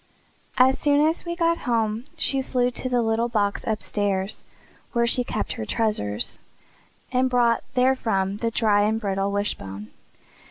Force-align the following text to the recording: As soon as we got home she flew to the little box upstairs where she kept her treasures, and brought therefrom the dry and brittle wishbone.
As 0.57 0.79
soon 0.79 0.99
as 1.07 1.25
we 1.25 1.35
got 1.35 1.59
home 1.69 2.05
she 2.17 2.41
flew 2.41 2.71
to 2.71 2.89
the 2.89 3.03
little 3.03 3.29
box 3.29 3.63
upstairs 3.67 4.43
where 4.93 5.05
she 5.05 5.23
kept 5.23 5.53
her 5.53 5.63
treasures, 5.67 6.39
and 7.11 7.29
brought 7.29 7.63
therefrom 7.75 8.37
the 8.37 8.49
dry 8.49 8.81
and 8.81 8.99
brittle 8.99 9.31
wishbone. 9.31 9.91